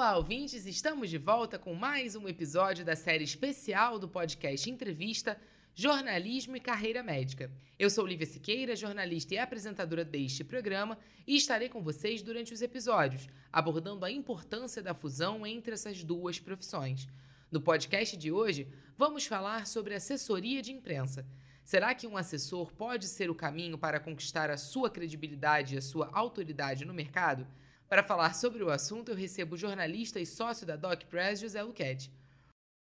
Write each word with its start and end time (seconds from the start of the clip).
Olá, 0.00 0.16
ouvintes! 0.16 0.64
Estamos 0.64 1.10
de 1.10 1.18
volta 1.18 1.58
com 1.58 1.74
mais 1.74 2.16
um 2.16 2.26
episódio 2.26 2.82
da 2.86 2.96
série 2.96 3.22
especial 3.22 3.98
do 3.98 4.08
podcast 4.08 4.70
Entrevista 4.70 5.38
Jornalismo 5.74 6.56
e 6.56 6.60
Carreira 6.60 7.02
Médica. 7.02 7.52
Eu 7.78 7.90
sou 7.90 8.06
Lívia 8.06 8.26
Siqueira, 8.26 8.74
jornalista 8.74 9.34
e 9.34 9.38
apresentadora 9.38 10.02
deste 10.02 10.42
programa, 10.42 10.96
e 11.26 11.36
estarei 11.36 11.68
com 11.68 11.82
vocês 11.82 12.22
durante 12.22 12.54
os 12.54 12.62
episódios, 12.62 13.28
abordando 13.52 14.06
a 14.06 14.10
importância 14.10 14.82
da 14.82 14.94
fusão 14.94 15.46
entre 15.46 15.74
essas 15.74 16.02
duas 16.02 16.40
profissões. 16.40 17.06
No 17.50 17.60
podcast 17.60 18.16
de 18.16 18.32
hoje, 18.32 18.72
vamos 18.96 19.26
falar 19.26 19.66
sobre 19.66 19.94
assessoria 19.94 20.62
de 20.62 20.72
imprensa. 20.72 21.26
Será 21.62 21.94
que 21.94 22.06
um 22.06 22.16
assessor 22.16 22.72
pode 22.72 23.06
ser 23.06 23.28
o 23.28 23.34
caminho 23.34 23.76
para 23.76 24.00
conquistar 24.00 24.48
a 24.48 24.56
sua 24.56 24.88
credibilidade 24.88 25.74
e 25.74 25.78
a 25.78 25.82
sua 25.82 26.08
autoridade 26.14 26.86
no 26.86 26.94
mercado? 26.94 27.46
Para 27.90 28.04
falar 28.04 28.36
sobre 28.36 28.62
o 28.62 28.70
assunto, 28.70 29.10
eu 29.10 29.16
recebo 29.16 29.56
o 29.56 29.58
jornalista 29.58 30.20
e 30.20 30.24
sócio 30.24 30.64
da 30.64 30.76
Doc 30.76 31.02
Press, 31.06 31.40
José 31.40 31.60
Luquete. 31.60 32.08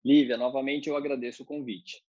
Lívia, 0.05 0.37
novamente 0.37 0.91
eu 0.91 0.97
agradeço 0.99 1.43
o 1.43 1.47
convite. 1.47 2.05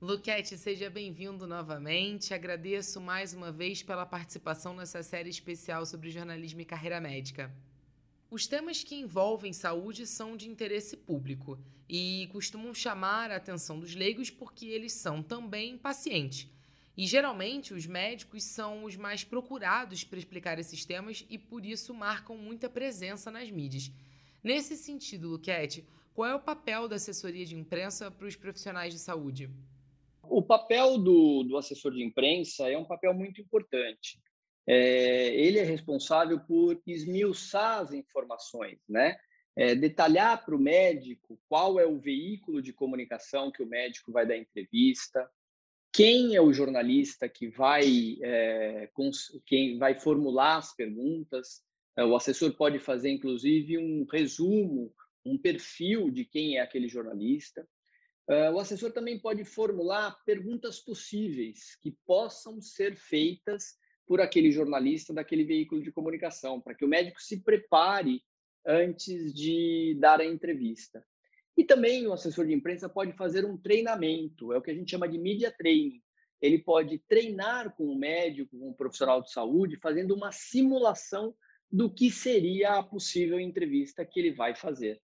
Luquete, 0.00 0.58
seja 0.58 0.90
bem-vindo 0.90 1.46
novamente. 1.46 2.34
Agradeço 2.34 3.00
mais 3.00 3.32
uma 3.32 3.52
vez 3.52 3.84
pela 3.84 4.04
participação 4.04 4.74
nessa 4.74 5.00
série 5.00 5.30
especial 5.30 5.86
sobre 5.86 6.10
jornalismo 6.10 6.60
e 6.60 6.64
carreira 6.64 7.00
médica. 7.00 7.54
Os 8.28 8.48
temas 8.48 8.82
que 8.82 8.96
envolvem 8.96 9.52
saúde 9.52 10.04
são 10.04 10.36
de 10.36 10.48
interesse 10.48 10.96
público 10.96 11.56
e 11.88 12.28
costumam 12.32 12.74
chamar 12.74 13.30
a 13.30 13.36
atenção 13.36 13.78
dos 13.78 13.94
leigos 13.94 14.28
porque 14.28 14.66
eles 14.66 14.92
são 14.92 15.22
também 15.22 15.78
pacientes 15.78 16.50
e 16.96 17.06
geralmente 17.06 17.72
os 17.72 17.86
médicos 17.86 18.44
são 18.44 18.84
os 18.84 18.96
mais 18.96 19.24
procurados 19.24 20.04
para 20.04 20.18
explicar 20.18 20.58
esses 20.58 20.84
temas 20.84 21.24
e 21.30 21.38
por 21.38 21.64
isso 21.64 21.94
marcam 21.94 22.36
muita 22.36 22.68
presença 22.68 23.30
nas 23.30 23.50
mídias. 23.50 23.90
Nesse 24.42 24.76
sentido, 24.76 25.28
Luquete, 25.28 25.86
qual 26.14 26.28
é 26.28 26.34
o 26.34 26.40
papel 26.40 26.88
da 26.88 26.96
assessoria 26.96 27.46
de 27.46 27.56
imprensa 27.56 28.10
para 28.10 28.26
os 28.26 28.36
profissionais 28.36 28.92
de 28.92 28.98
saúde? 28.98 29.48
O 30.22 30.42
papel 30.42 30.98
do, 30.98 31.42
do 31.42 31.56
assessor 31.56 31.92
de 31.92 32.02
imprensa 32.02 32.68
é 32.68 32.76
um 32.76 32.84
papel 32.84 33.14
muito 33.14 33.40
importante. 33.40 34.20
É, 34.66 35.34
ele 35.34 35.58
é 35.58 35.62
responsável 35.62 36.38
por 36.40 36.80
esmiuçar 36.86 37.80
as 37.80 37.92
informações, 37.92 38.78
né? 38.88 39.16
É, 39.54 39.74
detalhar 39.74 40.44
para 40.44 40.54
o 40.54 40.58
médico 40.58 41.38
qual 41.48 41.78
é 41.78 41.84
o 41.84 41.98
veículo 41.98 42.62
de 42.62 42.72
comunicação 42.72 43.50
que 43.50 43.62
o 43.62 43.66
médico 43.66 44.10
vai 44.10 44.26
dar 44.26 44.36
entrevista, 44.36 45.28
quem 45.92 46.34
é 46.34 46.40
o 46.40 46.52
jornalista 46.52 47.28
que 47.28 47.48
vai, 47.48 48.16
é, 48.22 48.90
quem 49.46 49.78
vai 49.78 49.98
formular 49.98 50.56
as 50.56 50.74
perguntas. 50.74 51.62
É, 51.96 52.04
o 52.04 52.16
assessor 52.16 52.56
pode 52.56 52.78
fazer, 52.78 53.10
inclusive, 53.10 53.76
um 53.76 54.06
resumo, 54.10 54.92
um 55.24 55.36
perfil 55.36 56.10
de 56.10 56.24
quem 56.24 56.56
é 56.56 56.60
aquele 56.62 56.88
jornalista. 56.88 57.68
É, 58.28 58.50
o 58.50 58.58
assessor 58.58 58.92
também 58.92 59.20
pode 59.20 59.44
formular 59.44 60.16
perguntas 60.24 60.80
possíveis 60.80 61.76
que 61.82 61.94
possam 62.06 62.60
ser 62.62 62.96
feitas 62.96 63.76
por 64.06 64.20
aquele 64.20 64.50
jornalista 64.50 65.12
daquele 65.12 65.44
veículo 65.44 65.82
de 65.82 65.92
comunicação, 65.92 66.60
para 66.60 66.74
que 66.74 66.84
o 66.84 66.88
médico 66.88 67.20
se 67.20 67.42
prepare 67.42 68.22
antes 68.66 69.34
de 69.34 69.96
dar 70.00 70.20
a 70.20 70.24
entrevista. 70.24 71.04
E 71.56 71.64
também 71.64 72.06
o 72.06 72.12
assessor 72.12 72.46
de 72.46 72.54
imprensa 72.54 72.88
pode 72.88 73.12
fazer 73.12 73.44
um 73.44 73.56
treinamento, 73.56 74.52
é 74.52 74.58
o 74.58 74.62
que 74.62 74.70
a 74.70 74.74
gente 74.74 74.90
chama 74.90 75.08
de 75.08 75.18
media 75.18 75.50
training. 75.50 76.02
Ele 76.40 76.58
pode 76.58 76.98
treinar 77.08 77.74
com 77.76 77.84
o 77.84 77.96
médico, 77.96 78.58
com 78.58 78.70
o 78.70 78.74
profissional 78.74 79.22
de 79.22 79.30
saúde, 79.30 79.76
fazendo 79.76 80.14
uma 80.14 80.32
simulação 80.32 81.34
do 81.70 81.92
que 81.92 82.10
seria 82.10 82.78
a 82.78 82.82
possível 82.82 83.38
entrevista 83.38 84.04
que 84.04 84.18
ele 84.18 84.32
vai 84.32 84.54
fazer. 84.54 85.00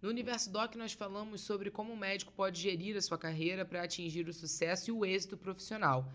No 0.00 0.08
Universo 0.10 0.52
Doc, 0.52 0.76
nós 0.76 0.92
falamos 0.92 1.40
sobre 1.40 1.72
como 1.72 1.92
o 1.92 1.96
médico 1.96 2.32
pode 2.32 2.60
gerir 2.60 2.96
a 2.96 3.02
sua 3.02 3.18
carreira 3.18 3.64
para 3.64 3.82
atingir 3.82 4.28
o 4.28 4.32
sucesso 4.32 4.90
e 4.90 4.92
o 4.92 5.04
êxito 5.04 5.36
profissional. 5.36 6.08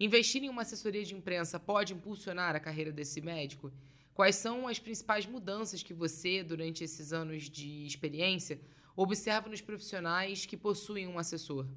Investir 0.00 0.42
em 0.42 0.48
uma 0.48 0.62
assessoria 0.62 1.04
de 1.04 1.14
imprensa 1.14 1.58
pode 1.60 1.94
impulsionar 1.94 2.56
a 2.56 2.60
carreira 2.60 2.90
desse 2.90 3.20
médico? 3.20 3.72
Quais 4.12 4.34
são 4.34 4.66
as 4.66 4.80
principais 4.80 5.24
mudanças 5.24 5.84
que 5.84 5.94
você, 5.94 6.42
durante 6.42 6.82
esses 6.82 7.12
anos 7.12 7.48
de 7.48 7.86
experiência, 7.86 8.58
observa 9.02 9.48
nos 9.48 9.60
profissionais 9.60 10.44
que 10.44 10.56
possuem 10.56 11.06
um 11.06 11.18
assessor? 11.18 11.68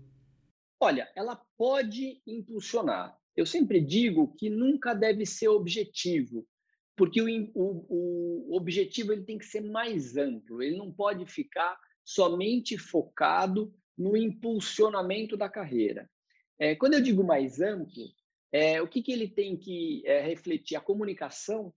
Olha, 0.79 1.07
ela 1.15 1.35
pode 1.55 2.21
impulsionar. 2.25 3.15
Eu 3.35 3.45
sempre 3.45 3.79
digo 3.79 4.33
que 4.35 4.49
nunca 4.49 4.93
deve 4.95 5.25
ser 5.25 5.47
objetivo, 5.47 6.47
porque 6.95 7.21
o, 7.21 7.51
o, 7.53 8.47
o 8.49 8.57
objetivo 8.57 9.13
ele 9.13 9.23
tem 9.23 9.37
que 9.37 9.45
ser 9.45 9.61
mais 9.61 10.17
amplo, 10.17 10.61
ele 10.61 10.75
não 10.75 10.91
pode 10.91 11.25
ficar 11.27 11.79
somente 12.03 12.77
focado 12.77 13.73
no 13.95 14.17
impulsionamento 14.17 15.37
da 15.37 15.47
carreira. 15.47 16.09
É, 16.57 16.75
quando 16.75 16.95
eu 16.95 17.01
digo 17.01 17.23
mais 17.23 17.61
amplo, 17.61 18.03
é, 18.51 18.81
o 18.81 18.87
que, 18.87 19.01
que 19.01 19.11
ele 19.11 19.27
tem 19.27 19.55
que 19.55 20.01
é, 20.05 20.21
refletir? 20.21 20.75
A 20.75 20.81
comunicação 20.81 21.73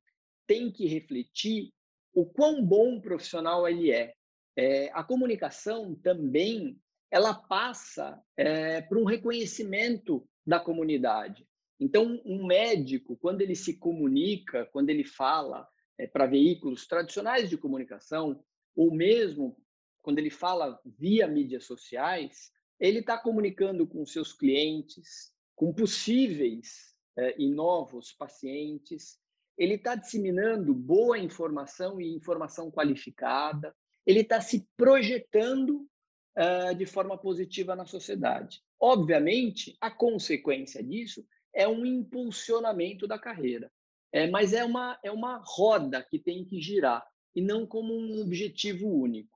tem 0.46 0.72
que 0.72 0.86
refletir 0.86 1.70
o 2.14 2.24
quão 2.24 2.64
bom 2.64 3.00
profissional 3.00 3.68
ele 3.68 3.90
é. 3.90 4.14
É, 4.56 4.90
a 4.92 5.02
comunicação 5.02 5.94
também 5.94 6.80
ela 7.10 7.34
passa 7.34 8.20
é, 8.36 8.80
por 8.82 8.98
um 8.98 9.04
reconhecimento 9.04 10.28
da 10.46 10.58
comunidade. 10.58 11.46
Então, 11.78 12.20
um 12.24 12.46
médico, 12.46 13.16
quando 13.16 13.40
ele 13.40 13.54
se 13.54 13.78
comunica, 13.78 14.66
quando 14.72 14.90
ele 14.90 15.04
fala 15.04 15.68
é, 15.98 16.06
para 16.06 16.26
veículos 16.26 16.86
tradicionais 16.86 17.48
de 17.50 17.56
comunicação, 17.56 18.42
ou 18.74 18.92
mesmo 18.92 19.56
quando 20.02 20.18
ele 20.18 20.30
fala 20.30 20.80
via 20.84 21.26
mídias 21.26 21.64
sociais, 21.64 22.50
ele 22.78 22.98
está 22.98 23.16
comunicando 23.16 23.86
com 23.86 24.04
seus 24.04 24.32
clientes, 24.32 25.32
com 25.54 25.72
possíveis 25.72 26.94
é, 27.16 27.40
e 27.40 27.48
novos 27.48 28.12
pacientes, 28.12 29.18
ele 29.56 29.74
está 29.74 29.94
disseminando 29.94 30.74
boa 30.74 31.18
informação 31.18 32.00
e 32.00 32.14
informação 32.14 32.70
qualificada, 32.70 33.74
ele 34.06 34.20
está 34.20 34.40
se 34.40 34.66
projetando 34.76 35.88
uh, 36.36 36.74
de 36.74 36.86
forma 36.86 37.16
positiva 37.16 37.74
na 37.74 37.86
sociedade. 37.86 38.60
Obviamente, 38.80 39.76
a 39.80 39.90
consequência 39.90 40.82
disso 40.82 41.26
é 41.54 41.66
um 41.66 41.86
impulsionamento 41.86 43.06
da 43.06 43.18
carreira, 43.18 43.70
é, 44.12 44.28
mas 44.28 44.52
é 44.52 44.64
uma, 44.64 44.98
é 45.02 45.10
uma 45.10 45.42
roda 45.44 46.02
que 46.02 46.18
tem 46.18 46.44
que 46.44 46.60
girar 46.60 47.04
e 47.34 47.40
não 47.40 47.66
como 47.66 47.94
um 47.94 48.20
objetivo 48.20 48.88
único. 48.88 49.33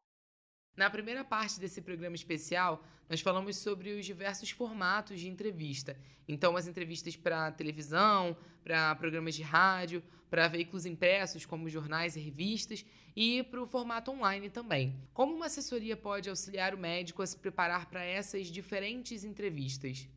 Na 0.79 0.89
primeira 0.89 1.25
parte 1.25 1.59
desse 1.59 1.83
programa 1.83 2.15
especial, 2.15 2.85
nós 3.11 3.21
falamos 3.21 3.57
sobre 3.57 3.95
os 3.95 4.07
diversos 4.07 4.51
formatos 4.51 5.19
de 5.19 5.29
entrevista. 5.29 5.97
Então, 6.29 6.57
as 6.57 6.69
entrevistas 6.69 7.17
para 7.17 7.51
televisão, 7.51 8.37
para 8.63 8.95
programas 8.95 9.35
de 9.35 9.43
rádio, 9.43 10.01
para 10.31 10.47
veículos 10.47 10.87
impressos, 10.87 11.45
como 11.45 11.69
jornais 11.69 12.15
e 12.15 12.21
revistas, 12.21 12.87
e 13.17 13.43
para 13.43 13.61
o 13.61 13.67
formato 13.67 14.13
online 14.13 14.51
também. 14.51 14.95
Como 15.13 15.35
uma 15.35 15.47
assessoria 15.47 15.97
pode 15.97 16.31
auxiliar 16.31 16.73
o 16.77 16.79
médico 16.79 17.23
a 17.23 17.27
se 17.27 17.37
preparar 17.37 17.91
para 17.91 18.05
essas 18.05 18.47
diferentes 18.47 19.25
entrevistas? 19.25 20.09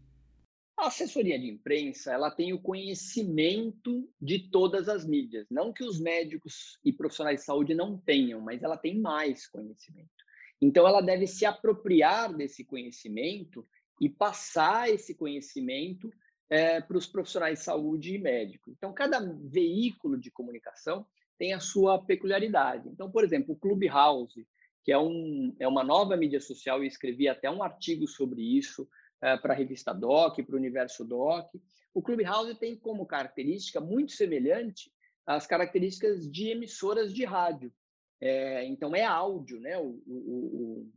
A 0.78 0.86
assessoria 0.86 1.40
de 1.40 1.50
imprensa 1.50 2.14
ela 2.14 2.30
tem 2.30 2.54
o 2.54 2.62
conhecimento 2.62 4.08
de 4.22 4.38
todas 4.52 4.88
as 4.88 5.08
mídias. 5.08 5.48
Não 5.50 5.74
que 5.74 5.84
os 5.84 6.00
médicos 6.00 6.78
e 6.86 6.94
profissionais 6.94 7.40
de 7.40 7.46
saúde 7.48 7.74
não 7.74 7.98
tenham, 7.98 8.40
mas 8.40 8.62
ela 8.62 8.78
tem 8.78 9.00
mais 9.00 9.48
conhecimento. 9.48 10.22
Então, 10.62 10.88
ela 10.88 11.02
deve 11.02 11.26
se 11.26 11.46
apropriar 11.46 12.34
desse 12.34 12.64
conhecimento 12.64 13.68
e 14.00 14.08
passar 14.08 14.90
esse 14.90 15.16
conhecimento 15.16 16.12
é, 16.50 16.82
para 16.82 16.98
os 16.98 17.08
profissionais 17.08 17.60
de 17.60 17.66
saúde 17.66 18.16
e 18.16 18.20
médicos. 18.20 18.74
Então, 18.78 18.94
cada 18.94 19.20
veículo 19.44 20.20
de 20.20 20.30
comunicação 20.30 21.06
tem 21.40 21.54
a 21.54 21.60
sua 21.60 21.98
peculiaridade. 22.04 22.88
Então, 22.90 23.10
por 23.10 23.24
exemplo, 23.24 23.54
o 23.54 23.58
Clubhouse, 23.58 24.48
que 24.84 24.92
é, 24.92 25.00
um, 25.00 25.56
é 25.60 25.68
uma 25.68 25.84
nova 25.84 26.16
mídia 26.16 26.40
social, 26.40 26.80
eu 26.80 26.84
escrevi 26.84 27.28
até 27.28 27.50
um 27.50 27.64
artigo 27.64 28.08
sobre 28.08 28.42
isso 28.42 28.88
é, 29.22 29.38
para 29.38 29.54
a 29.54 29.58
revista 29.58 29.94
Doc, 29.94 30.40
para 30.44 30.56
o 30.56 30.60
Universo 30.60 31.06
Doc. 31.06 31.50
O 31.94 32.02
Clubhouse 32.02 32.60
tem 32.60 32.76
como 32.76 33.06
característica 33.06 33.80
muito 33.80 34.12
semelhante 34.12 34.92
às 35.26 35.48
características 35.48 36.30
de 36.30 36.50
emissoras 36.50 37.14
de 37.14 37.24
rádio. 37.24 37.74
É, 38.22 38.66
então, 38.66 38.96
é 38.96 39.04
áudio, 39.04 39.60
né? 39.60 39.78
O, 39.78 40.02
o, 40.06 40.86
o, 40.86 40.92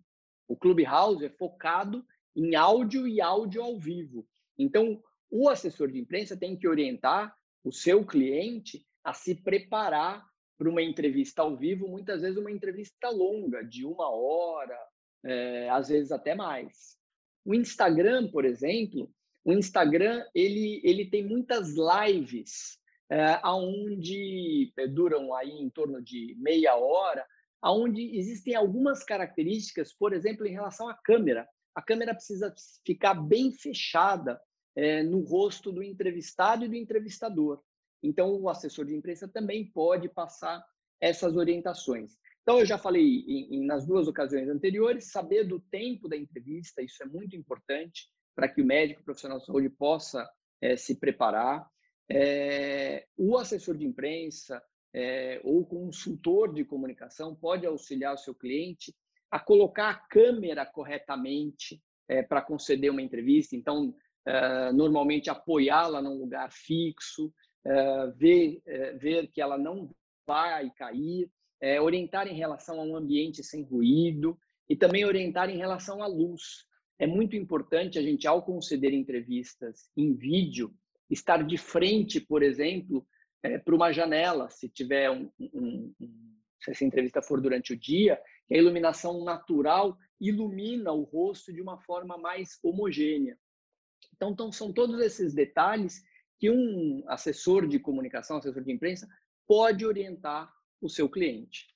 o 0.48 0.56
Clubhouse 0.56 1.24
é 1.24 1.30
focado 1.30 2.04
em 2.36 2.54
áudio 2.54 3.08
e 3.08 3.20
áudio 3.20 3.62
ao 3.62 3.78
vivo. 3.78 4.26
Então, 4.58 5.02
o 5.30 5.48
assessor 5.48 5.90
de 5.90 5.98
imprensa 5.98 6.36
tem 6.36 6.56
que 6.56 6.68
orientar 6.68 7.34
o 7.64 7.72
seu 7.72 8.04
cliente 8.04 8.86
a 9.02 9.14
se 9.14 9.34
preparar 9.34 10.24
para 10.56 10.68
uma 10.68 10.82
entrevista 10.82 11.42
ao 11.42 11.56
vivo, 11.56 11.88
muitas 11.88 12.22
vezes 12.22 12.36
uma 12.36 12.50
entrevista 12.50 13.08
longa, 13.10 13.62
de 13.64 13.84
uma 13.84 14.08
hora, 14.08 14.78
é, 15.24 15.68
às 15.70 15.88
vezes 15.88 16.12
até 16.12 16.34
mais. 16.34 16.96
O 17.44 17.54
Instagram, 17.54 18.30
por 18.30 18.44
exemplo, 18.44 19.10
o 19.44 19.52
Instagram 19.52 20.24
ele, 20.34 20.80
ele 20.84 21.06
tem 21.06 21.24
muitas 21.24 21.74
lives 21.74 22.78
é, 23.10 23.38
aonde 23.42 24.72
é, 24.76 24.86
duram 24.86 25.34
aí 25.34 25.50
em 25.50 25.70
torno 25.70 26.02
de 26.02 26.34
meia 26.38 26.76
hora, 26.76 27.26
onde 27.62 28.16
existem 28.16 28.54
algumas 28.54 29.02
características, 29.02 29.92
por 29.92 30.12
exemplo, 30.12 30.46
em 30.46 30.52
relação 30.52 30.88
à 30.88 30.94
câmera. 30.94 31.48
A 31.74 31.82
câmera 31.82 32.14
precisa 32.14 32.54
ficar 32.86 33.14
bem 33.14 33.52
fechada 33.52 34.40
é, 34.76 35.02
no 35.02 35.20
rosto 35.20 35.72
do 35.72 35.82
entrevistado 35.82 36.64
e 36.64 36.68
do 36.68 36.74
entrevistador. 36.74 37.62
Então, 38.02 38.34
o 38.40 38.48
assessor 38.48 38.84
de 38.84 38.94
imprensa 38.94 39.26
também 39.26 39.70
pode 39.70 40.08
passar 40.08 40.62
essas 41.00 41.36
orientações. 41.36 42.16
Então, 42.42 42.58
eu 42.58 42.66
já 42.66 42.76
falei 42.76 43.24
em, 43.26 43.56
em, 43.56 43.66
nas 43.66 43.86
duas 43.86 44.06
ocasiões 44.06 44.48
anteriores, 44.48 45.10
saber 45.10 45.44
do 45.44 45.58
tempo 45.58 46.08
da 46.08 46.16
entrevista, 46.16 46.82
isso 46.82 47.02
é 47.02 47.06
muito 47.06 47.34
importante 47.34 48.10
para 48.34 48.48
que 48.48 48.60
o 48.60 48.66
médico 48.66 49.00
o 49.00 49.04
profissional 49.04 49.38
de 49.38 49.46
saúde 49.46 49.70
possa 49.70 50.28
é, 50.60 50.76
se 50.76 50.96
preparar. 50.96 51.66
É, 52.08 53.06
o 53.16 53.36
assessor 53.36 53.76
de 53.76 53.86
imprensa 53.86 54.62
é, 54.92 55.40
ou 55.42 55.64
consultor 55.64 56.52
de 56.52 56.64
comunicação 56.64 57.34
pode 57.34 57.66
auxiliar 57.66 58.14
o 58.14 58.18
seu 58.18 58.34
cliente 58.34 58.94
a 59.30 59.40
colocar 59.40 59.90
a 59.90 59.94
câmera 59.94 60.64
corretamente 60.64 61.82
para 62.28 62.42
conceder 62.42 62.90
uma 62.90 63.02
entrevista. 63.02 63.56
Então, 63.56 63.92
normalmente 64.72 65.28
apoiá-la 65.28 66.00
num 66.00 66.20
lugar 66.20 66.52
fixo, 66.52 67.32
ver, 68.16 68.62
ver 69.00 69.26
que 69.32 69.40
ela 69.40 69.58
não 69.58 69.90
vai 70.24 70.70
cair, 70.70 71.28
orientar 71.82 72.28
em 72.28 72.36
relação 72.36 72.78
a 72.78 72.84
um 72.84 72.94
ambiente 72.94 73.42
sem 73.42 73.64
ruído 73.64 74.38
e 74.68 74.76
também 74.76 75.04
orientar 75.04 75.50
em 75.50 75.56
relação 75.56 76.00
à 76.00 76.06
luz. 76.06 76.64
É 76.98 77.06
muito 77.06 77.34
importante 77.34 77.98
a 77.98 78.02
gente, 78.02 78.28
ao 78.28 78.44
conceder 78.44 78.92
entrevistas 78.92 79.90
em 79.96 80.14
vídeo, 80.14 80.72
estar 81.10 81.44
de 81.44 81.56
frente, 81.58 82.20
por 82.20 82.42
exemplo, 82.42 83.06
é, 83.42 83.58
para 83.58 83.74
uma 83.74 83.92
janela, 83.92 84.48
se 84.50 84.68
tiver 84.68 85.10
um, 85.10 85.30
um, 85.38 85.94
um, 86.00 86.34
se 86.60 86.70
essa 86.70 86.84
entrevista 86.84 87.20
for 87.20 87.40
durante 87.40 87.72
o 87.72 87.78
dia, 87.78 88.20
que 88.46 88.54
a 88.54 88.58
iluminação 88.58 89.22
natural 89.24 89.98
ilumina 90.20 90.92
o 90.92 91.02
rosto 91.02 91.52
de 91.52 91.60
uma 91.60 91.78
forma 91.80 92.16
mais 92.16 92.58
homogênea. 92.62 93.38
Então, 94.14 94.30
então 94.30 94.50
são 94.50 94.72
todos 94.72 95.00
esses 95.00 95.34
detalhes 95.34 96.02
que 96.38 96.50
um 96.50 97.04
assessor 97.08 97.66
de 97.66 97.78
comunicação, 97.78 98.38
assessor 98.38 98.62
de 98.64 98.72
imprensa, 98.72 99.08
pode 99.46 99.84
orientar 99.84 100.52
o 100.80 100.88
seu 100.88 101.08
cliente. 101.08 101.66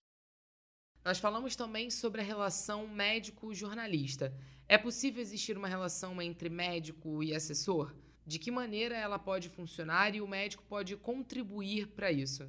Nós 1.04 1.18
falamos 1.18 1.56
também 1.56 1.90
sobre 1.90 2.20
a 2.20 2.24
relação 2.24 2.86
médico-jornalista. 2.86 4.34
É 4.68 4.76
possível 4.76 5.22
existir 5.22 5.56
uma 5.56 5.68
relação 5.68 6.20
entre 6.20 6.48
médico 6.48 7.22
e 7.22 7.34
assessor? 7.34 7.94
De 8.28 8.38
que 8.38 8.50
maneira 8.50 8.94
ela 8.94 9.18
pode 9.18 9.48
funcionar 9.48 10.14
e 10.14 10.20
o 10.20 10.28
médico 10.28 10.62
pode 10.68 10.94
contribuir 10.98 11.86
para 11.86 12.12
isso? 12.12 12.46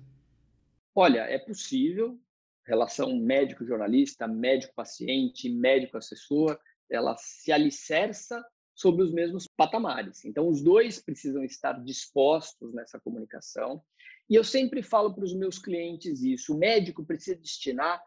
Olha, 0.93 1.21
é 1.21 1.39
possível. 1.39 2.19
Relação 2.65 3.17
médico-jornalista, 3.17 4.27
médico-paciente, 4.27 5.49
médico-assessor, 5.49 6.59
ela 6.91 7.15
se 7.15 7.53
alicerça 7.53 8.45
sobre 8.75 9.05
os 9.05 9.13
mesmos 9.13 9.47
patamares. 9.55 10.25
Então, 10.25 10.49
os 10.49 10.61
dois 10.61 11.01
precisam 11.01 11.45
estar 11.45 11.81
dispostos 11.81 12.73
nessa 12.73 12.99
comunicação. 12.99 13.81
E 14.29 14.35
eu 14.35 14.43
sempre 14.43 14.83
falo 14.83 15.15
para 15.15 15.23
os 15.23 15.33
meus 15.33 15.57
clientes 15.59 16.21
isso: 16.21 16.53
o 16.53 16.57
médico 16.57 17.05
precisa 17.05 17.39
destinar 17.39 18.03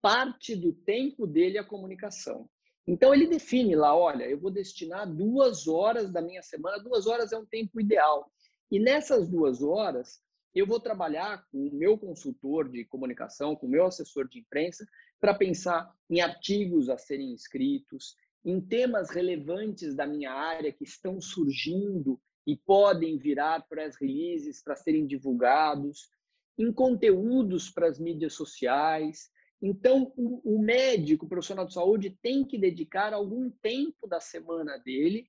parte 0.00 0.54
do 0.54 0.72
tempo 0.72 1.26
dele 1.26 1.58
à 1.58 1.64
comunicação. 1.64 2.48
Então 2.86 3.12
ele 3.12 3.26
define 3.26 3.74
lá, 3.74 3.96
olha, 3.96 4.24
eu 4.24 4.38
vou 4.38 4.50
destinar 4.50 5.12
duas 5.12 5.66
horas 5.66 6.12
da 6.12 6.22
minha 6.22 6.42
semana, 6.42 6.82
duas 6.82 7.06
horas 7.06 7.32
é 7.32 7.38
um 7.38 7.44
tempo 7.44 7.80
ideal. 7.80 8.30
E 8.70 8.78
nessas 8.78 9.28
duas 9.28 9.62
horas 9.62 10.20
eu 10.54 10.66
vou 10.66 10.80
trabalhar 10.80 11.44
com 11.50 11.68
o 11.68 11.74
meu 11.74 11.98
consultor 11.98 12.70
de 12.70 12.84
comunicação, 12.84 13.56
com 13.56 13.66
o 13.66 13.70
meu 13.70 13.86
assessor 13.86 14.28
de 14.28 14.38
imprensa, 14.38 14.86
para 15.20 15.34
pensar 15.34 15.92
em 16.08 16.20
artigos 16.20 16.88
a 16.88 16.96
serem 16.96 17.34
escritos, 17.34 18.16
em 18.44 18.60
temas 18.60 19.10
relevantes 19.10 19.94
da 19.94 20.06
minha 20.06 20.32
área 20.32 20.72
que 20.72 20.84
estão 20.84 21.20
surgindo 21.20 22.20
e 22.46 22.56
podem 22.56 23.18
virar 23.18 23.66
press 23.68 23.96
releases 24.00 24.62
para 24.62 24.76
serem 24.76 25.06
divulgados, 25.06 26.08
em 26.56 26.72
conteúdos 26.72 27.68
para 27.68 27.88
as 27.88 27.98
mídias 27.98 28.34
sociais, 28.34 29.28
então, 29.60 30.12
o, 30.16 30.56
o 30.56 30.62
médico, 30.62 31.24
o 31.24 31.28
profissional 31.28 31.66
de 31.66 31.72
saúde, 31.72 32.10
tem 32.22 32.44
que 32.44 32.58
dedicar 32.58 33.12
algum 33.12 33.50
tempo 33.50 34.06
da 34.06 34.20
semana 34.20 34.78
dele 34.78 35.28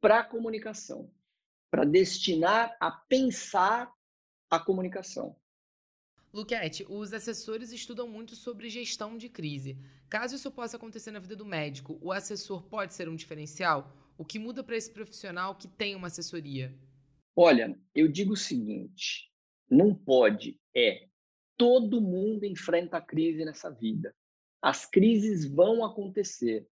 para 0.00 0.20
a 0.20 0.24
comunicação, 0.24 1.10
para 1.70 1.84
destinar 1.84 2.76
a 2.80 2.90
pensar 2.90 3.90
a 4.50 4.58
comunicação. 4.58 5.36
Luquete, 6.32 6.84
os 6.88 7.12
assessores 7.12 7.72
estudam 7.72 8.08
muito 8.08 8.34
sobre 8.34 8.70
gestão 8.70 9.18
de 9.18 9.28
crise. 9.28 9.78
Caso 10.08 10.34
isso 10.34 10.50
possa 10.50 10.76
acontecer 10.76 11.10
na 11.10 11.18
vida 11.18 11.36
do 11.36 11.44
médico, 11.44 11.98
o 12.00 12.10
assessor 12.10 12.62
pode 12.64 12.94
ser 12.94 13.08
um 13.08 13.16
diferencial? 13.16 13.94
O 14.16 14.24
que 14.24 14.38
muda 14.38 14.62
para 14.62 14.76
esse 14.76 14.90
profissional 14.90 15.54
que 15.54 15.68
tem 15.68 15.94
uma 15.94 16.06
assessoria? 16.06 16.74
Olha, 17.34 17.78
eu 17.94 18.08
digo 18.08 18.34
o 18.34 18.36
seguinte: 18.36 19.30
não 19.70 19.94
pode, 19.94 20.60
é 20.74 21.08
Todo 21.62 22.00
mundo 22.00 22.44
enfrenta 22.44 23.00
crise 23.00 23.44
nessa 23.44 23.70
vida. 23.70 24.12
As 24.60 24.84
crises 24.84 25.48
vão 25.48 25.84
acontecer. 25.84 26.66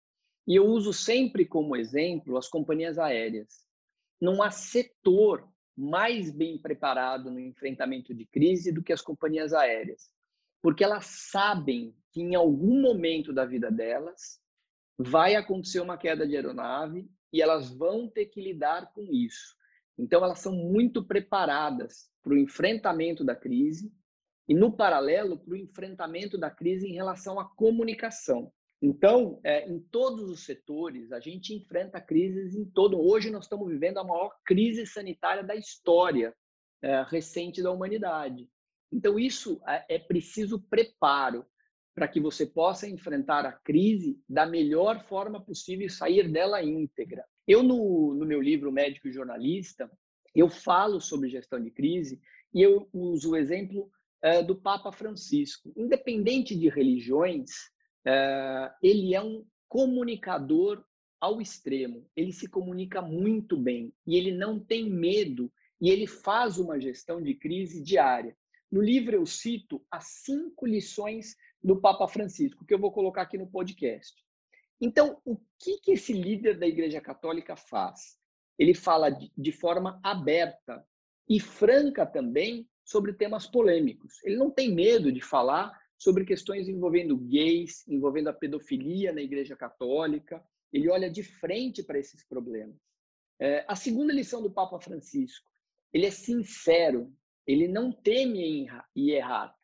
E 0.49 0.57
eu 0.57 0.67
uso 0.67 0.93
sempre 0.93 1.47
como 1.47 1.77
exemplo 1.77 2.37
as 2.37 2.49
companhias 2.49 2.99
aéreas. 2.99 3.65
Não 4.21 4.43
há 4.43 4.51
setor 4.51 5.49
mais 5.77 6.33
bem 6.33 6.59
preparado 6.59 7.31
no 7.31 7.39
enfrentamento 7.39 8.13
de 8.13 8.27
crise 8.27 8.73
do 8.73 8.83
que 8.83 8.93
as 8.93 9.01
companhias 9.01 9.53
aéreas, 9.53 10.11
porque 10.61 10.83
elas 10.83 11.07
sabem 11.07 11.95
que 12.11 12.21
em 12.21 12.35
algum 12.35 12.81
momento 12.81 13.33
da 13.33 13.45
vida 13.45 13.71
delas 13.71 14.41
vai 14.99 15.37
acontecer 15.37 15.79
uma 15.79 15.97
queda 15.97 16.27
de 16.27 16.35
aeronave 16.35 17.09
e 17.33 17.41
elas 17.41 17.71
vão 17.71 18.09
ter 18.09 18.27
que 18.27 18.43
lidar 18.43 18.93
com 18.93 19.03
isso. 19.03 19.55
Então, 19.97 20.25
elas 20.25 20.41
são 20.41 20.53
muito 20.53 21.05
preparadas 21.05 22.11
para 22.25 22.33
o 22.33 22.39
enfrentamento 22.39 23.23
da 23.25 23.37
crise 23.37 23.95
e, 24.51 24.55
no 24.55 24.73
paralelo, 24.73 25.39
para 25.39 25.53
o 25.53 25.57
enfrentamento 25.57 26.37
da 26.37 26.51
crise 26.51 26.89
em 26.89 26.93
relação 26.93 27.39
à 27.39 27.45
comunicação. 27.45 28.53
Então, 28.83 29.39
é, 29.45 29.71
em 29.71 29.79
todos 29.79 30.29
os 30.29 30.45
setores, 30.45 31.13
a 31.13 31.21
gente 31.21 31.55
enfrenta 31.55 32.01
crises 32.01 32.57
em 32.57 32.65
todo. 32.65 33.01
Hoje, 33.01 33.31
nós 33.31 33.45
estamos 33.45 33.69
vivendo 33.69 33.99
a 33.99 34.05
maior 34.05 34.35
crise 34.45 34.85
sanitária 34.89 35.45
da 35.45 35.55
história 35.55 36.35
é, 36.83 37.01
recente 37.09 37.63
da 37.63 37.71
humanidade. 37.71 38.51
Então, 38.91 39.21
isso 39.21 39.63
é, 39.69 39.85
é 39.95 39.99
preciso 40.01 40.61
preparo 40.63 41.47
para 41.95 42.09
que 42.09 42.19
você 42.19 42.45
possa 42.45 42.89
enfrentar 42.89 43.47
a 43.47 43.53
crise 43.53 44.21
da 44.29 44.47
melhor 44.47 45.05
forma 45.05 45.41
possível 45.41 45.87
e 45.87 45.91
sair 45.91 46.29
dela 46.29 46.61
íntegra. 46.61 47.25
Eu, 47.47 47.63
no, 47.63 48.15
no 48.15 48.27
meu 48.27 48.43
livro 48.43 48.73
Médico 48.73 49.07
e 49.07 49.13
Jornalista, 49.13 49.89
eu 50.35 50.49
falo 50.49 51.01
sobre 51.01 51.29
gestão 51.29 51.63
de 51.63 51.71
crise 51.71 52.21
e 52.53 52.63
eu 52.63 52.89
uso 52.93 53.31
o 53.31 53.37
exemplo 53.37 53.89
uh, 54.25 54.45
do 54.45 54.57
Papa 54.57 54.93
Francisco. 54.93 55.73
Independente 55.77 56.57
de 56.57 56.69
religiões, 56.69 57.51
uh, 58.07 58.73
ele 58.83 59.15
é 59.15 59.23
um 59.23 59.45
comunicador 59.69 60.85
ao 61.21 61.41
extremo. 61.41 62.09
Ele 62.17 62.33
se 62.33 62.49
comunica 62.49 63.03
muito 63.03 63.57
bem 63.57 63.93
e 64.07 64.17
ele 64.17 64.33
não 64.33 64.59
tem 64.59 64.89
medo 64.89 65.53
e 65.81 65.91
ele 65.91 66.07
faz 66.07 66.59
uma 66.59 66.81
gestão 66.81 67.23
de 67.23 67.35
crise 67.35 67.83
diária. 67.83 68.37
No 68.71 68.81
livro 68.81 69.17
eu 69.17 69.27
cito 69.27 69.85
as 69.91 70.07
cinco 70.25 70.67
lições 70.67 71.37
do 71.63 71.81
Papa 71.81 72.07
Francisco, 72.09 72.65
que 72.65 72.73
eu 72.73 72.79
vou 72.79 72.93
colocar 72.93 73.23
aqui 73.23 73.37
no 73.37 73.51
podcast. 73.51 74.15
Então, 74.81 75.21
o 75.25 75.37
que, 75.59 75.79
que 75.79 75.93
esse 75.93 76.13
líder 76.13 76.59
da 76.59 76.67
Igreja 76.67 77.01
Católica 77.01 77.55
faz? 77.55 78.19
Ele 78.59 78.73
fala 78.73 79.11
de, 79.11 79.31
de 79.37 79.53
forma 79.53 80.01
aberta 80.03 80.85
e 81.29 81.39
franca 81.39 82.07
também 82.07 82.67
sobre 82.91 83.13
temas 83.13 83.47
polêmicos. 83.47 84.19
Ele 84.25 84.35
não 84.35 84.51
tem 84.51 84.75
medo 84.75 85.13
de 85.13 85.21
falar 85.21 85.81
sobre 85.97 86.25
questões 86.25 86.69
envolvendo 86.69 87.17
gays, 87.17 87.87
envolvendo 87.87 88.29
a 88.29 88.33
pedofilia 88.33 89.13
na 89.13 89.23
Igreja 89.23 89.55
Católica. 89.55 90.45
Ele 90.73 90.91
olha 90.91 91.09
de 91.09 91.23
frente 91.23 91.85
para 91.85 92.01
esses 92.01 92.25
problemas. 92.27 92.77
É, 93.39 93.65
a 93.69 93.77
segunda 93.77 94.13
lição 94.13 94.43
do 94.43 94.51
Papa 94.51 94.81
Francisco, 94.81 95.49
ele 95.93 96.05
é 96.05 96.11
sincero, 96.11 97.15
ele 97.47 97.69
não 97.69 97.93
teme 97.93 98.67
em 98.97 99.11
errar. 99.11 99.55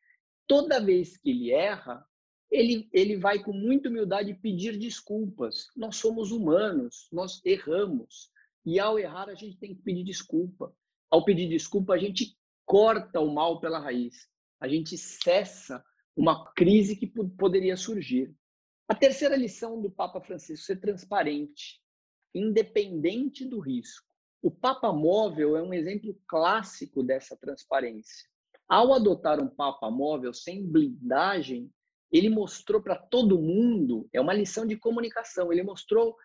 Toda 0.47 0.80
vez 0.80 1.16
que 1.16 1.30
ele 1.30 1.50
erra, 1.50 2.06
ele, 2.49 2.88
ele 2.92 3.16
vai 3.16 3.42
com 3.42 3.52
muita 3.52 3.88
humildade 3.88 4.35
pedir 4.35 4.78
desculpas. 4.78 5.66
Nós 5.75 5.97
somos 5.97 6.30
humanos, 6.30 7.09
nós 7.11 7.45
erramos. 7.45 8.30
E 8.64 8.78
ao 8.78 9.00
errar, 9.00 9.28
a 9.28 9.35
gente 9.35 9.59
tem 9.59 9.75
que 9.75 9.83
pedir 9.83 10.04
desculpa. 10.04 10.73
Ao 11.11 11.25
pedir 11.25 11.49
desculpa, 11.49 11.95
a 11.95 11.99
gente 11.99 12.37
corta 12.66 13.20
o 13.20 13.32
mal 13.32 13.61
pela 13.61 13.78
raiz. 13.78 14.28
A 14.61 14.68
gente 14.68 14.99
cessa 14.99 15.82
uma 16.16 16.52
crise 16.52 16.96
que 16.96 17.06
poderia 17.06 17.76
surgir. 17.76 18.35
A 18.88 18.94
terceira 18.94 19.37
lição 19.37 19.80
do 19.80 19.90
Papa 19.90 20.20
Francisco 20.20 20.66
ser 20.66 20.80
transparente, 20.80 21.80
independente 22.35 23.44
do 23.44 23.61
risco. 23.61 24.06
O 24.42 24.50
Papa 24.50 24.92
móvel 24.92 25.56
é 25.56 25.62
um 25.62 25.73
exemplo 25.73 26.18
clássico 26.28 27.02
dessa 27.02 27.37
transparência. 27.37 28.28
Ao 28.68 28.92
adotar 28.92 29.40
um 29.40 29.49
Papa 29.49 29.90
móvel 29.90 30.32
sem 30.35 30.66
blindagem, 30.66 31.70
ele 32.11 32.28
mostrou 32.28 32.80
para 32.80 32.96
todo 32.96 33.40
mundo, 33.40 34.08
é 34.12 34.20
uma 34.20 34.32
lição 34.32 34.66
de 34.66 34.76
comunicação, 34.76 35.52
ele 35.52 35.62
mostrou 35.62 36.16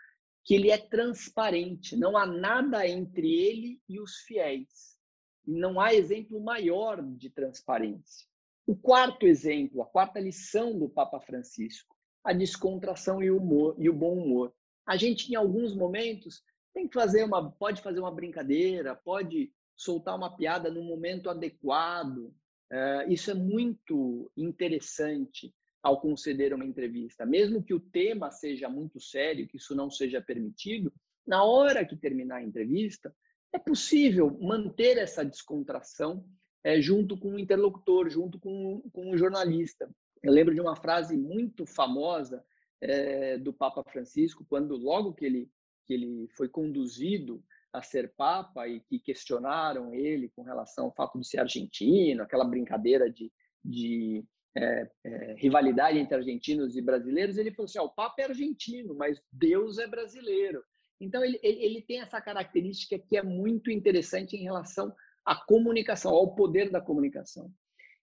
que 0.43 0.55
ele 0.55 0.71
é 0.71 0.77
transparente, 0.77 1.95
não 1.95 2.17
há 2.17 2.25
nada 2.25 2.87
entre 2.87 3.31
ele 3.31 3.79
e 3.87 3.99
os 3.99 4.17
fiéis. 4.17 5.00
Não 5.45 5.79
há 5.79 5.93
exemplo 5.93 6.39
maior 6.39 7.01
de 7.01 7.29
transparência. 7.29 8.27
O 8.65 8.75
quarto 8.75 9.25
exemplo, 9.25 9.81
a 9.81 9.85
quarta 9.85 10.19
lição 10.19 10.77
do 10.77 10.87
Papa 10.87 11.19
Francisco, 11.19 11.95
a 12.23 12.31
descontração 12.31 13.21
e 13.21 13.31
o 13.31 13.37
humor 13.37 13.75
e 13.77 13.89
o 13.89 13.93
bom 13.93 14.13
humor. 14.13 14.53
A 14.85 14.95
gente 14.95 15.31
em 15.31 15.35
alguns 15.35 15.75
momentos 15.75 16.43
tem 16.73 16.87
que 16.87 16.93
fazer 16.93 17.23
uma, 17.23 17.51
pode 17.51 17.81
fazer 17.81 17.99
uma 17.99 18.13
brincadeira, 18.13 18.95
pode 18.95 19.51
soltar 19.75 20.15
uma 20.15 20.35
piada 20.35 20.69
no 20.71 20.83
momento 20.83 21.29
adequado. 21.29 22.33
É, 22.71 23.11
isso 23.11 23.31
é 23.31 23.33
muito 23.33 24.31
interessante 24.37 25.53
ao 25.83 25.99
conceder 25.99 26.53
uma 26.53 26.63
entrevista, 26.63 27.25
mesmo 27.25 27.63
que 27.63 27.73
o 27.73 27.79
tema 27.79 28.29
seja 28.29 28.69
muito 28.69 28.99
sério, 28.99 29.47
que 29.47 29.57
isso 29.57 29.75
não 29.75 29.89
seja 29.89 30.21
permitido. 30.21 30.93
Na 31.25 31.43
hora 31.43 31.85
que 31.85 31.95
terminar 31.95 32.37
a 32.37 32.43
entrevista, 32.43 33.13
é 33.53 33.59
possível 33.59 34.37
manter 34.39 34.97
essa 34.97 35.23
descontração 35.25 36.25
é, 36.63 36.79
junto 36.79 37.17
com 37.17 37.35
o 37.35 37.39
interlocutor, 37.39 38.09
junto 38.09 38.39
com, 38.39 38.81
com 38.93 39.11
o 39.11 39.17
jornalista. 39.17 39.89
Eu 40.23 40.31
lembro 40.31 40.53
de 40.53 40.61
uma 40.61 40.75
frase 40.75 41.17
muito 41.17 41.65
famosa 41.65 42.43
é, 42.79 43.37
do 43.37 43.51
Papa 43.51 43.83
Francisco, 43.83 44.45
quando 44.47 44.75
logo 44.75 45.13
que 45.13 45.25
ele, 45.25 45.49
que 45.85 45.93
ele 45.93 46.27
foi 46.35 46.47
conduzido 46.47 47.43
a 47.73 47.81
ser 47.81 48.13
Papa 48.15 48.67
e 48.67 48.81
que 48.81 48.99
questionaram 48.99 49.93
ele 49.93 50.29
com 50.29 50.43
relação 50.43 50.85
ao 50.85 50.93
fato 50.93 51.19
de 51.19 51.27
ser 51.27 51.39
argentino, 51.39 52.23
aquela 52.23 52.43
brincadeira 52.43 53.09
de, 53.09 53.31
de 53.63 54.23
é, 54.55 54.89
é, 55.05 55.35
rivalidade 55.37 55.97
entre 55.97 56.15
argentinos 56.15 56.75
e 56.75 56.81
brasileiros, 56.81 57.37
ele 57.37 57.51
falou 57.51 57.65
assim: 57.65 57.79
o 57.79 57.89
Papa 57.89 58.21
é 58.21 58.25
argentino, 58.25 58.93
mas 58.93 59.21
Deus 59.31 59.77
é 59.77 59.87
brasileiro. 59.87 60.61
Então, 61.03 61.23
ele, 61.23 61.39
ele 61.41 61.81
tem 61.81 62.01
essa 62.01 62.21
característica 62.21 62.97
que 62.99 63.17
é 63.17 63.23
muito 63.23 63.71
interessante 63.71 64.35
em 64.35 64.43
relação 64.43 64.93
à 65.25 65.35
comunicação, 65.35 66.13
ao 66.13 66.35
poder 66.35 66.69
da 66.69 66.81
comunicação. 66.81 67.51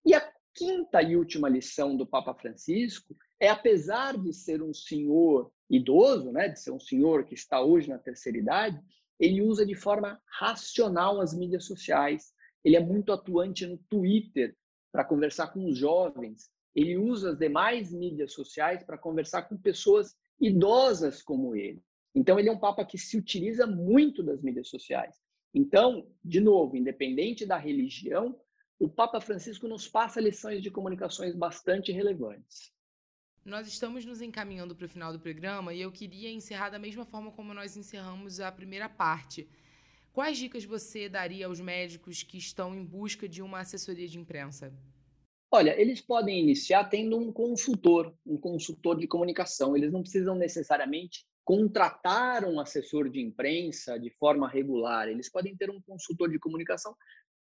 E 0.05 0.14
a 0.14 0.33
quinta 0.55 1.00
e 1.02 1.17
última 1.17 1.49
lição 1.49 1.97
do 1.97 2.07
Papa 2.07 2.35
Francisco 2.35 3.17
é, 3.40 3.49
apesar 3.49 4.19
de 4.19 4.33
ser 4.33 4.62
um 4.62 4.75
senhor 4.75 5.52
idoso, 5.71 6.33
né, 6.33 6.49
de 6.49 6.61
ser 6.61 6.73
um 6.73 6.81
senhor 6.81 7.25
que 7.25 7.35
está 7.35 7.61
hoje 7.61 7.88
na 7.88 7.99
terceira 7.99 8.38
idade, 8.38 8.83
ele 9.19 9.43
usa 9.43 9.64
de 9.64 9.75
forma 9.75 10.21
racional 10.26 11.21
as 11.21 11.33
mídias 11.33 11.64
sociais. 11.64 12.33
Ele 12.64 12.76
é 12.76 12.81
muito 12.81 13.12
atuante 13.12 13.67
no 13.67 13.78
Twitter 13.88 14.57
para 14.90 15.05
conversar 15.05 15.49
com 15.49 15.67
os 15.67 15.78
jovens. 15.78 16.50
Ele 16.75 16.97
usa 16.97 17.33
as 17.33 17.38
demais 17.38 17.93
mídias 17.93 18.33
sociais 18.33 18.83
para 18.83 18.99
conversar 18.99 19.43
com 19.43 19.57
pessoas 19.57 20.17
idosas 20.40 21.23
como 21.23 21.55
ele. 21.55 21.83
Então, 22.19 22.37
ele 22.37 22.49
é 22.49 22.53
um 22.53 22.59
papa 22.59 22.85
que 22.85 22.99
se 22.99 23.17
utiliza 23.17 23.65
muito 23.65 24.25
das 24.25 24.43
mídias 24.43 24.69
sociais. 24.69 25.15
Então, 25.55 26.11
de 26.25 26.41
novo, 26.41 26.77
independente 26.77 27.47
da 27.47 27.57
religião, 27.57 28.37
o 28.77 28.89
Papa 28.89 29.21
Francisco 29.21 29.69
nos 29.69 29.87
passa 29.87 30.21
lições 30.21 30.61
de 30.61 30.69
comunicações 30.69 31.33
bastante 31.37 31.93
relevantes. 31.93 32.73
Nós 33.45 33.69
estamos 33.69 34.05
nos 34.05 34.21
encaminhando 34.21 34.75
para 34.75 34.87
o 34.87 34.89
final 34.89 35.13
do 35.13 35.21
programa 35.21 35.73
e 35.73 35.81
eu 35.81 35.93
queria 35.93 36.29
encerrar 36.29 36.71
da 36.71 36.79
mesma 36.79 37.05
forma 37.05 37.31
como 37.31 37.55
nós 37.55 37.77
encerramos 37.77 38.41
a 38.41 38.51
primeira 38.51 38.89
parte. 38.89 39.49
Quais 40.13 40.37
dicas 40.37 40.65
você 40.65 41.09
daria 41.09 41.47
aos 41.47 41.61
médicos 41.61 42.25
que 42.25 42.37
estão 42.37 42.75
em 42.75 42.85
busca 42.85 43.29
de 43.29 43.41
uma 43.41 43.61
assessoria 43.61 44.09
de 44.09 44.19
imprensa? 44.19 44.73
Olha, 45.53 45.81
eles 45.81 46.01
podem 46.01 46.41
iniciar 46.41 46.85
tendo 46.85 47.17
um 47.17 47.33
consultor, 47.33 48.13
um 48.27 48.37
consultor 48.37 48.99
de 48.99 49.07
comunicação. 49.07 49.77
Eles 49.77 49.93
não 49.93 50.03
precisam 50.03 50.35
necessariamente 50.35 51.25
contratar 51.49 52.45
um 52.45 52.61
assessor 52.61 53.09
de 53.09 53.23
imprensa 53.23 53.99
de 53.99 54.11
forma 54.11 54.47
regular. 54.47 55.09
Eles 55.09 55.31
podem 55.31 55.57
ter 55.57 55.71
um 55.71 55.81
consultor 55.81 56.31
de 56.31 56.38
comunicação 56.38 56.95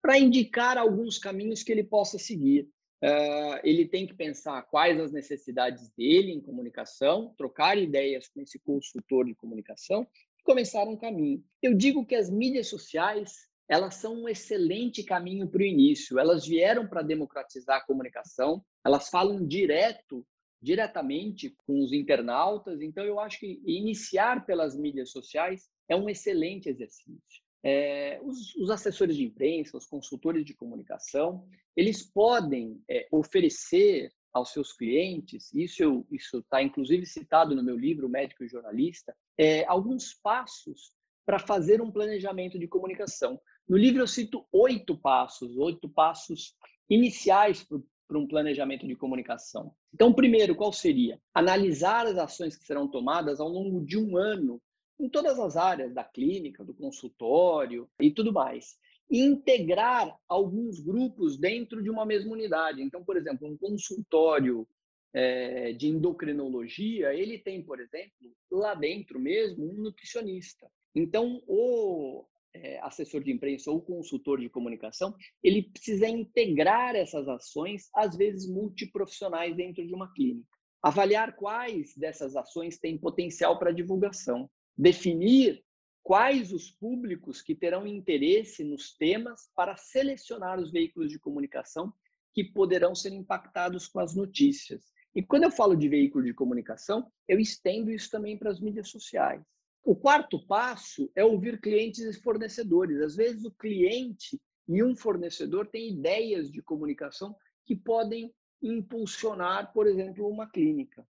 para 0.02 0.18
indicar 0.18 0.76
alguns 0.76 1.18
caminhos 1.18 1.62
que 1.62 1.70
ele 1.70 1.84
possa 1.84 2.18
seguir. 2.18 2.68
Uh, 3.00 3.62
ele 3.62 3.86
tem 3.86 4.04
que 4.04 4.12
pensar 4.12 4.60
quais 4.62 4.98
as 4.98 5.12
necessidades 5.12 5.88
dele 5.96 6.32
em 6.32 6.40
comunicação, 6.40 7.32
trocar 7.38 7.78
ideias 7.78 8.26
com 8.26 8.40
esse 8.40 8.58
consultor 8.58 9.24
de 9.24 9.36
comunicação 9.36 10.04
e 10.36 10.42
começar 10.42 10.82
um 10.82 10.96
caminho. 10.96 11.40
Eu 11.62 11.72
digo 11.72 12.04
que 12.04 12.16
as 12.16 12.28
mídias 12.28 12.66
sociais 12.66 13.52
elas 13.68 13.94
são 13.94 14.22
um 14.22 14.28
excelente 14.28 15.04
caminho 15.04 15.48
para 15.48 15.62
o 15.62 15.64
início. 15.64 16.18
Elas 16.18 16.44
vieram 16.44 16.88
para 16.88 17.02
democratizar 17.02 17.76
a 17.76 17.86
comunicação, 17.86 18.64
elas 18.84 19.08
falam 19.08 19.46
direto, 19.46 20.26
diretamente 20.62 21.50
com 21.66 21.82
os 21.82 21.92
internautas. 21.92 22.80
Então, 22.80 23.04
eu 23.04 23.18
acho 23.18 23.40
que 23.40 23.60
iniciar 23.66 24.46
pelas 24.46 24.76
mídias 24.76 25.10
sociais 25.10 25.68
é 25.88 25.96
um 25.96 26.08
excelente 26.08 26.68
exercício. 26.68 27.42
É, 27.64 28.20
os, 28.22 28.54
os, 28.56 28.70
assessores 28.70 29.16
de 29.16 29.24
imprensa, 29.24 29.76
os 29.76 29.86
consultores 29.86 30.44
de 30.44 30.54
comunicação, 30.54 31.46
eles 31.76 32.02
podem 32.02 32.80
é, 32.88 33.06
oferecer 33.10 34.12
aos 34.32 34.50
seus 34.50 34.72
clientes, 34.72 35.52
isso 35.52 36.04
está 36.38 36.62
inclusive 36.62 37.04
citado 37.04 37.54
no 37.54 37.62
meu 37.62 37.76
livro 37.76 38.08
Médico 38.08 38.42
e 38.42 38.48
Jornalista, 38.48 39.14
é, 39.38 39.64
alguns 39.66 40.14
passos 40.14 40.92
para 41.26 41.38
fazer 41.38 41.82
um 41.82 41.90
planejamento 41.90 42.58
de 42.58 42.66
comunicação. 42.66 43.38
No 43.68 43.76
livro 43.76 44.00
eu 44.00 44.06
cito 44.06 44.44
oito 44.50 44.96
passos, 44.96 45.56
oito 45.56 45.88
passos 45.88 46.56
iniciais 46.88 47.66
para 48.12 48.18
um 48.18 48.26
planejamento 48.26 48.86
de 48.86 48.94
comunicação. 48.94 49.74
Então, 49.94 50.12
primeiro, 50.12 50.54
qual 50.54 50.70
seria? 50.70 51.18
Analisar 51.32 52.06
as 52.06 52.18
ações 52.18 52.54
que 52.54 52.66
serão 52.66 52.86
tomadas 52.86 53.40
ao 53.40 53.48
longo 53.48 53.82
de 53.82 53.96
um 53.96 54.18
ano 54.18 54.60
em 55.00 55.08
todas 55.08 55.38
as 55.38 55.56
áreas 55.56 55.94
da 55.94 56.04
clínica, 56.04 56.62
do 56.62 56.74
consultório 56.74 57.88
e 57.98 58.10
tudo 58.10 58.30
mais. 58.30 58.76
Integrar 59.10 60.14
alguns 60.28 60.78
grupos 60.78 61.38
dentro 61.38 61.82
de 61.82 61.88
uma 61.88 62.04
mesma 62.04 62.32
unidade. 62.32 62.82
Então, 62.82 63.02
por 63.02 63.16
exemplo, 63.16 63.48
um 63.48 63.56
consultório 63.56 64.68
é, 65.14 65.72
de 65.72 65.88
endocrinologia, 65.88 67.14
ele 67.14 67.38
tem, 67.38 67.62
por 67.62 67.80
exemplo, 67.80 68.30
lá 68.50 68.74
dentro 68.74 69.18
mesmo, 69.18 69.70
um 69.70 69.72
nutricionista. 69.72 70.70
Então, 70.94 71.42
o 71.46 72.26
é, 72.54 72.78
assessor 72.80 73.22
de 73.22 73.32
imprensa 73.32 73.70
ou 73.70 73.80
consultor 73.80 74.40
de 74.40 74.48
comunicação, 74.48 75.14
ele 75.42 75.62
precisa 75.62 76.08
integrar 76.08 76.94
essas 76.94 77.28
ações, 77.28 77.88
às 77.94 78.16
vezes 78.16 78.48
multiprofissionais, 78.48 79.56
dentro 79.56 79.86
de 79.86 79.94
uma 79.94 80.12
clínica. 80.12 80.48
Avaliar 80.82 81.36
quais 81.36 81.96
dessas 81.96 82.34
ações 82.36 82.78
têm 82.78 82.98
potencial 82.98 83.58
para 83.58 83.72
divulgação 83.72 84.50
definir 84.76 85.62
quais 86.02 86.52
os 86.52 86.70
públicos 86.70 87.40
que 87.40 87.54
terão 87.54 87.86
interesse 87.86 88.64
nos 88.64 88.94
temas 88.96 89.50
para 89.54 89.76
selecionar 89.76 90.58
os 90.58 90.72
veículos 90.72 91.10
de 91.10 91.18
comunicação 91.18 91.92
que 92.34 92.42
poderão 92.42 92.94
ser 92.94 93.12
impactados 93.12 93.86
com 93.86 94.00
as 94.00 94.16
notícias. 94.16 94.90
E 95.14 95.22
quando 95.22 95.44
eu 95.44 95.50
falo 95.50 95.76
de 95.76 95.88
veículo 95.88 96.24
de 96.24 96.32
comunicação, 96.32 97.06
eu 97.28 97.38
estendo 97.38 97.90
isso 97.90 98.10
também 98.10 98.36
para 98.38 98.50
as 98.50 98.60
mídias 98.60 98.88
sociais. 98.88 99.42
O 99.84 99.96
quarto 99.96 100.38
passo 100.46 101.10
é 101.14 101.24
ouvir 101.24 101.60
clientes 101.60 102.04
e 102.04 102.22
fornecedores. 102.22 103.00
Às 103.00 103.16
vezes 103.16 103.44
o 103.44 103.50
cliente 103.50 104.40
e 104.68 104.82
um 104.82 104.94
fornecedor 104.94 105.66
têm 105.66 105.92
ideias 105.92 106.50
de 106.50 106.62
comunicação 106.62 107.34
que 107.64 107.74
podem 107.74 108.32
impulsionar, 108.62 109.72
por 109.72 109.88
exemplo, 109.88 110.28
uma 110.28 110.48
clínica. 110.48 111.04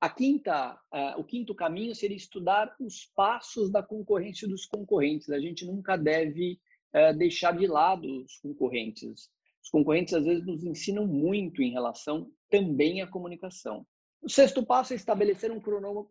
A 0.00 0.10
quinta, 0.10 0.78
uh, 0.92 1.18
o 1.18 1.24
quinto 1.24 1.54
caminho 1.54 1.94
seria 1.94 2.16
estudar 2.16 2.74
os 2.78 3.06
passos 3.16 3.70
da 3.70 3.82
concorrência 3.82 4.46
dos 4.46 4.66
concorrentes. 4.66 5.30
A 5.30 5.40
gente 5.40 5.64
nunca 5.64 5.96
deve 5.96 6.60
uh, 6.94 7.16
deixar 7.16 7.56
de 7.56 7.66
lado 7.66 8.06
os 8.24 8.36
concorrentes. 8.36 9.30
Os 9.62 9.70
concorrentes 9.70 10.14
às 10.14 10.24
vezes 10.24 10.46
nos 10.46 10.62
ensinam 10.62 11.06
muito 11.06 11.62
em 11.62 11.72
relação 11.72 12.30
também 12.50 13.00
à 13.00 13.06
comunicação. 13.06 13.86
O 14.20 14.28
sexto 14.28 14.64
passo 14.64 14.92
é 14.92 14.96
estabelecer 14.96 15.50
um 15.50 15.60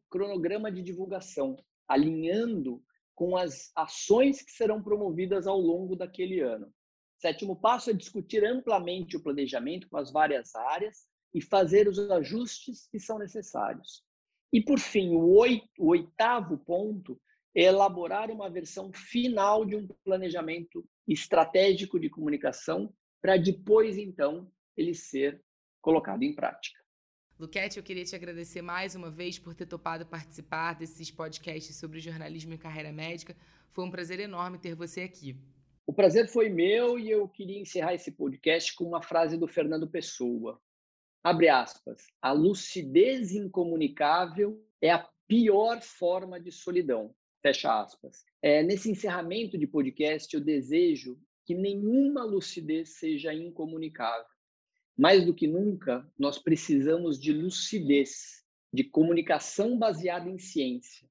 cronograma 0.09 0.71
de 0.71 0.81
divulgação, 0.81 1.57
alinhando 1.88 2.84
com 3.15 3.36
as 3.36 3.72
ações 3.75 4.41
que 4.41 4.51
serão 4.51 4.82
promovidas 4.82 5.48
ao 5.48 5.60
longo 5.60 5.96
daquele 5.96 6.39
ano. 6.39 6.72
Sétimo 7.17 7.56
passo 7.56 7.89
é 7.89 7.94
discutir 7.94 8.46
amplamente 8.46 9.17
o 9.17 9.24
planejamento 9.24 9.89
com 9.89 9.98
as 9.98 10.12
várias 10.12 10.53
áreas 10.56 11.08
e 11.34 11.41
fazer 11.41 11.88
os 11.88 11.98
ajustes 12.12 12.88
que 12.88 13.00
são 13.00 13.17
necessários. 13.17 14.03
E, 14.53 14.62
por 14.62 14.79
fim, 14.79 15.10
o, 15.15 15.44
o 15.79 15.88
oitavo 15.88 16.58
ponto 16.60 17.20
é 17.56 17.63
elaborar 17.63 18.29
uma 18.29 18.50
versão 18.50 18.94
final 18.94 19.65
de 19.65 19.75
um 19.75 19.88
planejamento 20.03 20.88
estratégico 21.08 22.00
de 22.00 22.10
comunicação 22.10 22.94
para 23.20 23.36
depois, 23.36 23.98
então, 23.98 24.50
ele 24.75 24.94
ser 24.94 25.44
colocado 25.82 26.22
em 26.22 26.36
prática. 26.36 26.79
Luquete, 27.39 27.77
eu 27.77 27.84
queria 27.84 28.03
te 28.03 28.15
agradecer 28.15 28.63
mais 28.63 28.96
uma 28.96 29.12
vez 29.12 29.38
por 29.38 29.53
ter 29.53 29.67
topado 29.67 30.08
participar 30.08 30.74
desses 30.74 31.12
podcasts 31.12 31.75
sobre 31.75 32.00
jornalismo 32.00 32.51
e 32.53 32.58
carreira 32.58 32.91
médica. 32.91 33.36
Foi 33.70 33.86
um 33.86 33.91
prazer 33.91 34.20
enorme 34.20 34.58
ter 34.58 34.74
você 34.74 35.01
aqui. 35.01 35.38
O 35.86 35.94
prazer 35.94 36.27
foi 36.27 36.50
meu 36.50 36.98
e 36.98 37.12
eu 37.12 37.29
queria 37.29 37.60
encerrar 37.60 37.94
esse 37.94 38.12
podcast 38.12 38.74
com 38.74 38.86
uma 38.86 39.03
frase 39.03 39.38
do 39.38 39.48
Fernando 39.48 39.88
Pessoa. 39.88 40.60
abre 41.24 41.48
aspas, 41.48 42.08
a 42.20 42.32
lucidez 42.32 43.32
incomunicável 43.32 44.60
é 44.82 44.89
a 44.89 45.08
pior 45.27 45.79
forma 45.79 46.39
de 46.39 46.51
solidão, 46.51 47.13
fecha 47.44 47.82
aspas. 47.82 48.25
É, 48.41 48.63
nesse 48.63 48.89
encerramento 48.89 49.60
de 49.60 49.67
podcast, 49.67 50.34
eu 50.34 50.41
desejo 50.41 51.20
que 51.46 51.53
nenhuma 51.53 52.24
lucidez 52.24 52.98
seja 52.98 53.32
incomunicável. 53.32 54.25
Mais 54.98 55.24
do 55.25 55.34
que 55.34 55.48
nunca, 55.48 56.10
nós 56.18 56.39
precisamos 56.39 57.20
de 57.20 57.32
lucidez, 57.32 58.44
de 58.74 58.84
comunicação 58.84 59.77
baseada 59.77 60.30
em 60.30 60.39
ciência. 60.39 61.08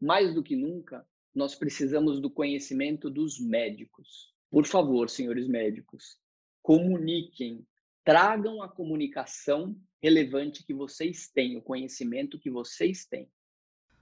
Mais 0.00 0.34
do 0.34 0.42
que 0.42 0.54
nunca, 0.54 1.06
nós 1.34 1.54
precisamos 1.54 2.20
do 2.20 2.30
conhecimento 2.30 3.08
dos 3.08 3.40
médicos. 3.40 4.34
Por 4.50 4.66
favor, 4.66 5.08
senhores 5.08 5.48
médicos, 5.48 6.18
comuniquem, 6.60 7.66
tragam 8.04 8.62
a 8.62 8.68
comunicação 8.68 9.74
relevante 10.02 10.62
que 10.62 10.74
vocês 10.74 11.28
têm, 11.28 11.56
o 11.56 11.62
conhecimento 11.62 12.38
que 12.38 12.50
vocês 12.50 13.06
têm. 13.06 13.30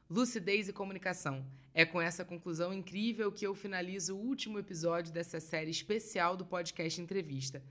Lucidez 0.09 0.69
e 0.69 0.73
comunicação. 0.73 1.47
É 1.73 1.87
com 1.87 2.01
essa 2.01 2.25
conclusão 2.25 2.75
incrível 2.75 3.31
que 3.31 3.47
eu 3.47 3.55
finalizo 3.55 4.17
o 4.17 4.21
último 4.21 4.59
episódio 4.59 5.13
dessa 5.13 5.39
série 5.39 5.71
especial 5.71 6.37
do 6.37 6.45
podcast 6.45 7.01
Entrevista. 7.01 7.63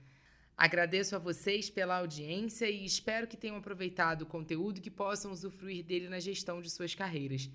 Agradeço 0.60 1.16
a 1.16 1.18
vocês 1.18 1.70
pela 1.70 1.96
audiência 1.96 2.68
e 2.68 2.84
espero 2.84 3.26
que 3.26 3.34
tenham 3.34 3.56
aproveitado 3.56 4.20
o 4.20 4.26
conteúdo 4.26 4.76
e 4.76 4.82
que 4.82 4.90
possam 4.90 5.32
usufruir 5.32 5.82
dele 5.82 6.06
na 6.06 6.20
gestão 6.20 6.60
de 6.60 6.68
suas 6.68 6.94
carreiras. 6.94 7.48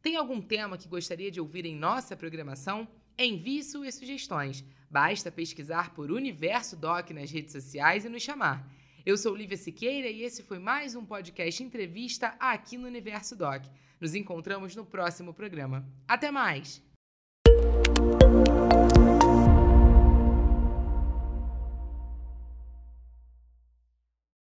Tem 0.00 0.14
algum 0.14 0.40
tema 0.40 0.78
que 0.78 0.86
gostaria 0.86 1.28
de 1.28 1.40
ouvir 1.40 1.66
em 1.66 1.74
nossa 1.74 2.14
programação? 2.14 2.86
Envie 3.18 3.64
suas 3.64 3.96
sugestões. 3.96 4.64
Basta 4.88 5.28
pesquisar 5.28 5.92
por 5.92 6.12
Universo 6.12 6.76
Doc 6.76 7.10
nas 7.10 7.32
redes 7.32 7.50
sociais 7.50 8.04
e 8.04 8.08
nos 8.08 8.22
chamar. 8.22 8.64
Eu 9.04 9.16
sou 9.16 9.34
Lívia 9.34 9.56
Siqueira 9.56 10.06
e 10.06 10.22
esse 10.22 10.44
foi 10.44 10.60
mais 10.60 10.94
um 10.94 11.04
podcast 11.04 11.64
entrevista 11.64 12.36
aqui 12.38 12.78
no 12.78 12.86
Universo 12.86 13.34
Doc. 13.34 13.64
Nos 14.00 14.14
encontramos 14.14 14.76
no 14.76 14.86
próximo 14.86 15.34
programa. 15.34 15.84
Até 16.06 16.30
mais! 16.30 16.80